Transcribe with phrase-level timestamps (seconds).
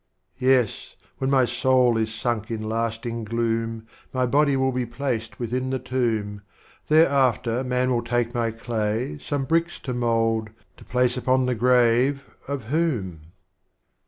[0.39, 5.69] Yes, when my Soul is sunk in Lasting Gloom, My Body will be placed within
[5.69, 6.41] the Tomb,
[6.87, 12.23] Thereafter man will take my Clay, some Bricks To mould, to place upon the Grave—
[12.47, 13.27] of Whom?